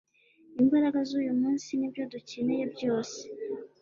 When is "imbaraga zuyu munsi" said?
0.61-1.69